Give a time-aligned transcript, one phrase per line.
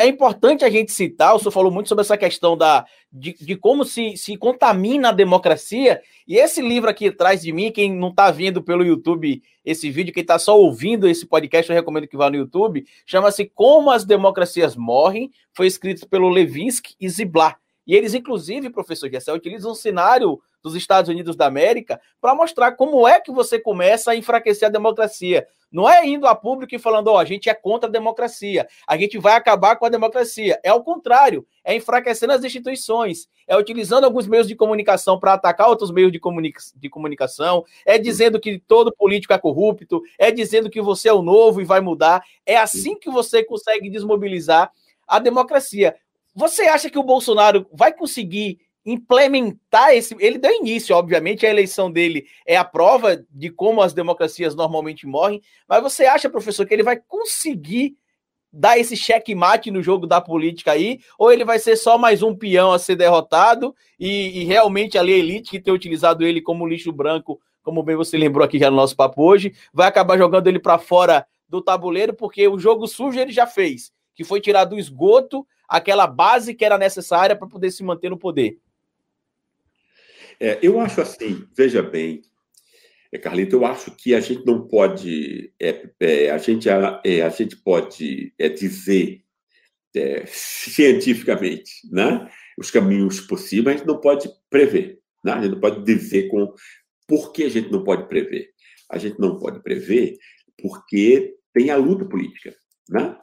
[0.00, 3.54] é importante a gente citar, o senhor falou muito sobre essa questão da, de, de
[3.54, 8.08] como se, se contamina a democracia, e esse livro aqui atrás de mim, quem não
[8.08, 12.16] está vendo pelo YouTube esse vídeo, quem está só ouvindo esse podcast, eu recomendo que
[12.16, 17.58] vá no YouTube, chama-se Como as Democracias Morrem, foi escrito pelo Levinsky e Ziblatt.
[17.86, 22.72] E eles, inclusive, professor Gessel, utilizam um cenário dos Estados Unidos da América para mostrar
[22.72, 25.46] como é que você começa a enfraquecer a democracia.
[25.72, 28.66] Não é indo a público e falando, ó, oh, a gente é contra a democracia,
[28.86, 30.58] a gente vai acabar com a democracia.
[30.64, 35.68] É o contrário, é enfraquecendo as instituições, é utilizando alguns meios de comunicação para atacar
[35.68, 40.68] outros meios de, comunica de comunicação, é dizendo que todo político é corrupto, é dizendo
[40.68, 42.22] que você é o novo e vai mudar.
[42.44, 44.72] É assim que você consegue desmobilizar
[45.06, 45.94] a democracia.
[46.34, 50.16] Você acha que o Bolsonaro vai conseguir implementar esse.
[50.18, 55.06] Ele deu início, obviamente, a eleição dele é a prova de como as democracias normalmente
[55.06, 57.96] morrem, mas você acha, professor, que ele vai conseguir
[58.52, 62.34] dar esse checkmate no jogo da política aí, ou ele vai ser só mais um
[62.34, 66.90] peão a ser derrotado e, e realmente a elite que tem utilizado ele como lixo
[66.90, 70.58] branco, como bem você lembrou aqui já no nosso papo hoje, vai acabar jogando ele
[70.58, 74.78] para fora do tabuleiro, porque o jogo sujo ele já fez, que foi tirar do
[74.78, 78.58] esgoto aquela base que era necessária para poder se manter no poder.
[80.40, 82.22] É, eu acho assim, veja bem,
[83.12, 87.28] é, Carlito, eu acho que a gente não pode, é, é, a, gente, é, a
[87.28, 89.22] gente pode é, dizer
[89.94, 94.98] é, cientificamente né, os caminhos possíveis, a gente não pode prever.
[95.24, 95.32] Né?
[95.32, 96.52] A gente não pode dizer com
[97.06, 98.50] por que a gente não pode prever.
[98.90, 100.16] A gente não pode prever
[100.60, 102.54] porque tem a luta política.
[102.88, 103.16] Né?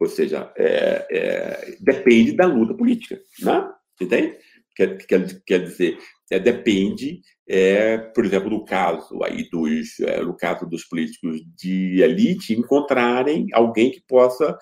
[0.00, 0.52] Ou seja,
[1.80, 3.18] depende da luta política.
[3.40, 3.70] Né?
[4.00, 4.36] Entende?
[4.74, 5.98] Quer, quer, quer dizer,
[6.30, 12.00] é, depende, é, por exemplo, no caso aí dos, é, no caso dos políticos de
[12.02, 14.56] elite, encontrarem alguém que possa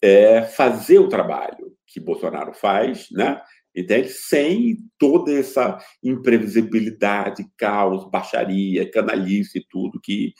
[0.00, 3.40] é, fazer o trabalho que Bolsonaro faz, né?
[3.74, 4.08] Entende?
[4.08, 10.32] Sem toda essa imprevisibilidade, caos, baixaria, canalice e tudo que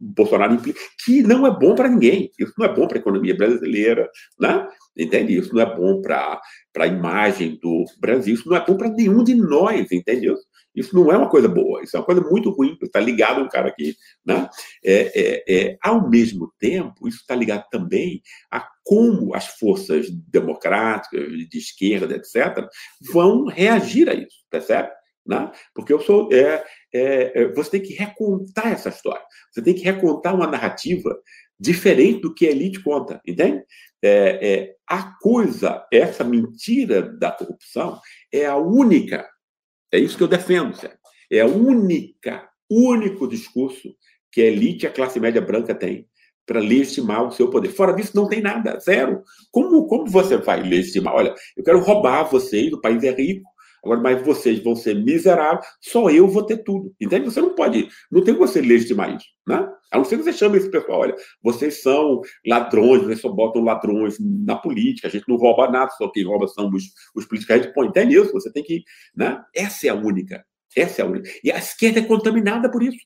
[0.00, 2.30] Bolsonaro implica, que não é bom para ninguém.
[2.38, 4.08] Isso não é bom para a economia brasileira,
[4.38, 4.68] né?
[4.96, 5.36] entende?
[5.36, 6.40] Isso não é bom para
[6.76, 10.36] a imagem do Brasil, isso não é bom para nenhum de nós, entendeu?
[10.74, 13.48] Isso não é uma coisa boa, isso é uma coisa muito ruim, está ligado um
[13.48, 14.48] cara aqui, né?
[14.82, 21.28] É, é, é, ao mesmo tempo, isso está ligado também a como as forças democráticas,
[21.48, 22.66] de esquerda, etc.,
[23.12, 24.90] vão reagir a isso, percebe?
[25.26, 25.50] Né?
[25.74, 26.32] Porque eu sou.
[26.32, 29.24] É, é, é, você tem que recontar essa história.
[29.52, 31.16] Você tem que recontar uma narrativa
[31.58, 33.62] diferente do que a elite conta, entende?
[34.02, 38.00] É, é, a coisa, essa mentira da corrupção,
[38.32, 39.28] é a única,
[39.92, 41.02] é isso que eu defendo, certo?
[41.32, 43.94] é a única, único discurso
[44.30, 46.06] que a elite a classe média branca tem
[46.44, 47.70] para legitimar o seu poder.
[47.70, 49.22] Fora disso, não tem nada, zero.
[49.50, 51.14] Como, como você vai legitimar?
[51.14, 53.48] Olha, eu quero roubar vocês, o país é rico,
[53.84, 56.94] Agora, mas vocês vão ser miseráveis, só eu vou ter tudo.
[57.00, 57.24] Entende?
[57.24, 59.68] Você não pode, não tem como você legitimar isso, né?
[59.90, 63.62] A não ser que você chame esse pessoal, olha, vocês são ladrões, vocês só botam
[63.62, 66.84] ladrões na política, a gente não rouba nada, só quem rouba são os,
[67.14, 67.56] os políticos.
[67.56, 68.32] A gente põe, entende isso?
[68.32, 68.84] Você tem que,
[69.16, 69.42] né?
[69.54, 70.44] Essa é a única,
[70.76, 71.28] essa é a única.
[71.42, 72.98] E a esquerda é contaminada por isso.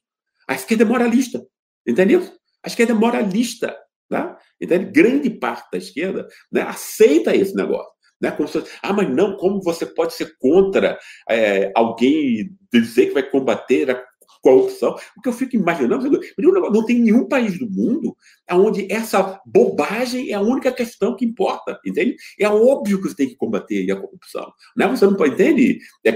[0.47, 1.45] A esquerda é moralista,
[1.87, 2.23] entendeu?
[2.63, 3.77] A esquerda é moralista,
[4.11, 4.37] né?
[4.61, 4.91] Entende?
[4.91, 7.96] Grande parte da esquerda né, aceita esse negócio.
[8.21, 8.31] Né?
[8.31, 13.23] Como se, ah, mas não, como você pode ser contra é, alguém dizer que vai
[13.23, 14.03] combater a
[14.43, 14.97] corrupção?
[15.17, 18.17] O que eu fico imaginando, não tem nenhum país do mundo
[18.53, 22.17] onde essa bobagem é a única questão que importa, entende?
[22.39, 24.53] É óbvio que você tem que combater a corrupção.
[24.77, 24.87] Né?
[24.87, 26.13] Você não pode entender, é,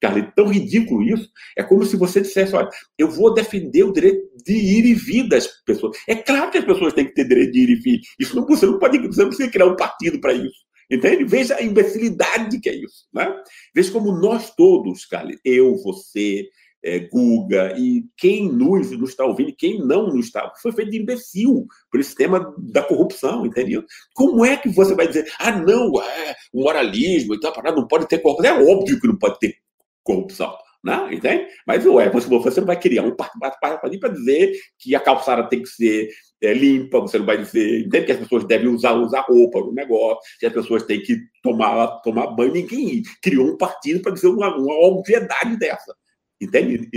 [0.00, 1.30] Carly, tão ridículo isso.
[1.56, 2.68] É como se você dissesse, olha,
[2.98, 5.96] eu vou defender o direito de ir e vir das pessoas.
[6.08, 8.00] É claro que as pessoas têm que ter direito de ir e vir.
[8.18, 10.63] Isso não, você não pode, você não precisa criar um partido para isso.
[10.90, 11.24] Entende?
[11.24, 13.06] Veja a imbecilidade que é isso.
[13.12, 13.26] Né?
[13.74, 16.48] Veja como nós todos, Carly, eu, você,
[16.84, 21.66] é, Guga e quem nos, está ouvindo, quem não nos está, foi feito de imbecil
[21.90, 23.82] por esse tema da corrupção, entendeu?
[24.14, 28.06] Como é que você vai dizer, ah, não, é, o moralismo e tal, não pode
[28.06, 28.54] ter corrupção?
[28.54, 29.56] É óbvio que não pode ter
[30.02, 30.54] corrupção.
[30.84, 31.14] Né?
[31.14, 31.46] Entende?
[31.66, 35.62] Mas ué, você, você não vai criar um partido para dizer que a calçada tem
[35.62, 36.10] que ser
[36.46, 39.72] é, limpa, você não vai dizer, entende que as pessoas devem usar, usar roupa no
[39.72, 42.52] negócio, que as pessoas têm que tomar, tomar banho.
[42.52, 45.94] Ninguém criou um partido para dizer uma, uma obviedade dessa.
[46.40, 46.88] Entende?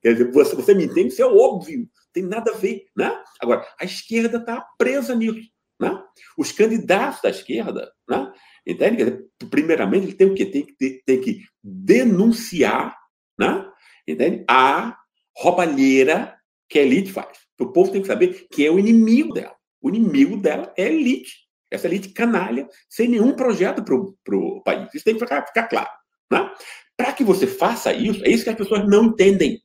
[0.00, 1.08] Quer dizer, você, você me entende?
[1.08, 2.84] Isso é óbvio, tem nada a ver.
[2.96, 3.12] Né?
[3.40, 5.50] Agora, a esquerda está presa nisso.
[5.80, 6.00] Né?
[6.38, 8.32] Os candidatos da esquerda, né?
[8.66, 8.96] entende?
[8.98, 10.46] Dizer, primeiramente, ele tem o quê?
[10.46, 12.96] Tem que, tem que denunciar
[13.38, 13.66] né?
[14.06, 14.44] entende?
[14.48, 14.96] a
[15.36, 16.36] roubalheira
[16.68, 17.41] que a elite faz.
[17.60, 19.54] O povo tem que saber que é o inimigo dela.
[19.80, 21.42] O inimigo dela é a elite.
[21.70, 24.94] Essa elite canalha, sem nenhum projeto para o país.
[24.94, 25.90] Isso tem que ficar, ficar claro.
[26.30, 26.50] Né?
[26.96, 29.60] Para que você faça isso, é isso que as pessoas não entendem.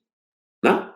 [0.64, 0.94] Né?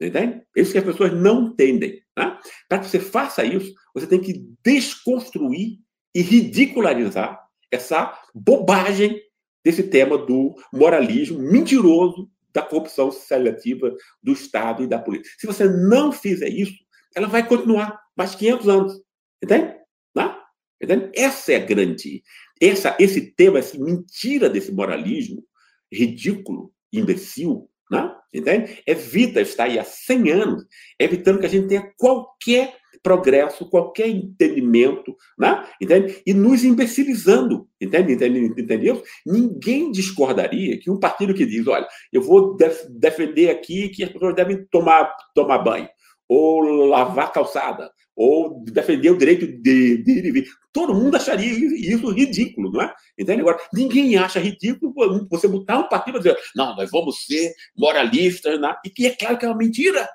[0.00, 0.42] Entende?
[0.56, 2.02] É isso que as pessoas não entendem.
[2.16, 2.38] Né?
[2.68, 5.78] Para que você faça isso, você tem que desconstruir
[6.14, 7.40] e ridicularizar
[7.70, 9.20] essa bobagem
[9.64, 15.32] desse tema do moralismo mentiroso da corrupção seletiva do Estado e da polícia.
[15.38, 16.74] Se você não fizer isso,
[17.14, 19.02] ela vai continuar mais 500 anos.
[19.42, 19.74] Entende?
[20.14, 20.36] Né?
[20.82, 21.10] Entende?
[21.14, 22.22] Essa é a grande.
[22.60, 25.44] Essa, esse tema, essa mentira desse moralismo
[25.92, 28.14] ridículo, imbecil, né?
[28.32, 28.82] entende?
[28.86, 30.64] Evita estar aí há 100 anos,
[30.98, 35.66] evitando que a gente tenha qualquer progresso, qualquer entendimento, né?
[35.80, 36.22] entende?
[36.24, 38.12] E nos imbecilizando, entende?
[38.12, 38.60] entende?
[38.60, 39.02] Entendeu?
[39.26, 44.10] Ninguém discordaria que um partido que diz, olha, eu vou def defender aqui que as
[44.10, 45.88] pessoas devem tomar, tomar banho,
[46.28, 52.82] ou lavar calçada, ou defender o direito de, de, Todo mundo acharia isso ridículo, não
[52.82, 52.94] é?
[53.18, 53.40] Entende?
[53.40, 54.94] Agora, ninguém acha ridículo
[55.28, 58.74] você botar um partido e dizer, não, nós vamos ser moralistas, né?
[58.84, 60.08] e que é claro que é uma mentira.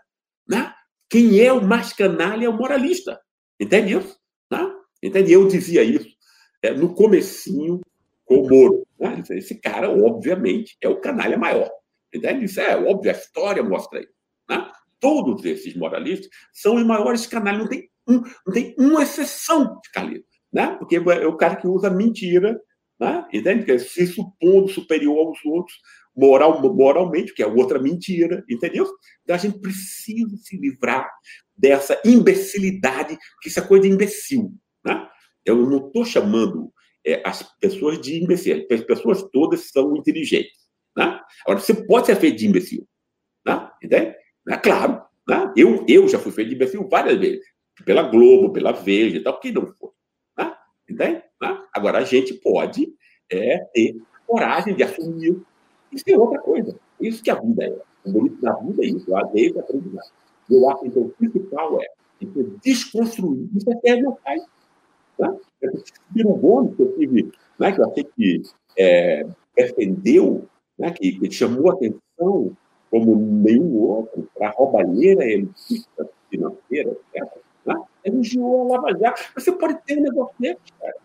[0.47, 0.73] Né?
[1.09, 3.19] Quem é o mais canalha é o moralista.
[3.59, 4.17] Entende isso?
[4.51, 4.71] Né?
[5.01, 5.31] Entende?
[5.31, 6.09] Eu dizia isso
[6.61, 7.81] é, no comecinho
[8.25, 8.87] com o Moro.
[8.99, 9.23] Né?
[9.31, 11.69] Esse cara, obviamente, é o canalha maior.
[12.13, 12.45] Entende?
[12.45, 14.13] Isso é óbvio, a história mostra isso.
[14.49, 14.71] Né?
[14.99, 19.91] Todos esses moralistas são os maiores canalhas, não tem, um, não tem uma exceção de
[19.91, 20.23] canalha.
[20.51, 20.75] Né?
[20.77, 22.59] Porque é o cara que usa mentira,
[22.99, 23.25] né?
[23.31, 23.65] entende?
[23.65, 25.77] Que é se supondo superior aos outros,
[26.17, 28.89] moral, moralmente, que é outra mentira, entendeu?
[29.23, 31.07] Então a gente precisa se livrar
[31.55, 34.51] dessa imbecilidade, que isso é coisa de imbecil.
[34.83, 35.07] Né?
[35.45, 36.73] Eu não estou chamando
[37.05, 40.57] é, as pessoas de imbecil, as pessoas todas são inteligentes.
[40.95, 41.19] Né?
[41.45, 42.87] Agora, você pode ser feito de imbecil.
[43.45, 43.69] Né?
[43.83, 44.15] Entende?
[44.49, 45.03] É claro.
[45.27, 45.53] Né?
[45.55, 47.45] Eu, eu já fui feito de imbecil várias vezes,
[47.85, 49.91] pela Globo, pela Veja e tal, que não foi.
[50.35, 50.55] Né?
[50.89, 51.21] Entende?
[51.71, 52.87] Agora, a gente pode
[53.31, 55.39] é, ter coragem de assumir
[55.91, 56.75] isso é outra coisa.
[56.99, 57.77] Isso que a vida é.
[58.05, 60.11] O bonito da vida é isso, a lei da aprendizagem.
[60.49, 61.87] Eu acho então, o principal é
[62.63, 63.49] desconstruir.
[63.55, 64.37] Isso é que é meu pai.
[65.17, 65.35] Tá?
[65.61, 65.71] Eu
[66.13, 68.41] tive um bônus que eu tive, né, que eu achei que
[68.77, 70.47] é, defendeu,
[70.77, 72.55] né, que, que chamou atenção
[72.89, 77.39] como nenhum outro para a roubalheira elitista financeira, certo?
[77.65, 77.75] Né?
[78.03, 79.21] elogiou a Lava Jato.
[79.35, 80.95] Você pode ter um negócio desse, cara.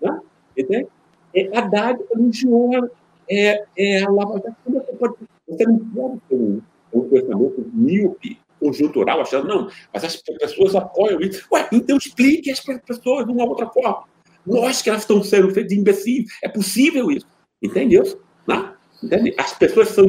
[0.00, 0.20] Né?
[0.56, 0.88] Entende?
[1.34, 2.90] É, Haddad elogiou
[3.30, 4.56] é, é a Lava Jato.
[4.66, 5.14] Você, pode,
[5.48, 11.20] você não pode ter um, um pensamento míope, conjuntural, achando, não, mas as pessoas apoiam
[11.20, 11.46] isso.
[11.52, 14.04] Ué, então explique as pessoas de uma outra forma.
[14.44, 16.26] Nós que elas estão sendo feitas de imbecis.
[16.42, 17.26] É possível isso.
[17.62, 18.02] Entendeu?
[18.46, 18.72] Não?
[19.02, 19.34] Entende?
[19.38, 20.06] As pessoas são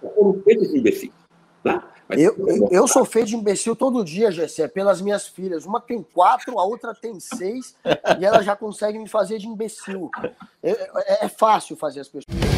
[0.00, 1.10] foram feitas de imbecis.
[1.64, 1.82] Não?
[2.12, 5.64] Eu, eu, eu, sou feito de imbecil todo dia, Gessé, pelas minhas filhas.
[5.64, 7.74] Uma tem quatro, a outra tem seis,
[8.18, 10.10] e ela já consegue me fazer de imbecil.
[10.62, 12.49] É, é, é fácil fazer as pessoas.